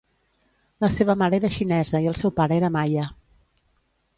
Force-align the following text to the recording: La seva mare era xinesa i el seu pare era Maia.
La 0.85 0.89
seva 0.93 1.15
mare 1.23 1.37
era 1.39 1.51
xinesa 1.57 2.01
i 2.07 2.09
el 2.13 2.17
seu 2.23 2.33
pare 2.41 2.59
era 2.63 2.73
Maia. 2.79 3.05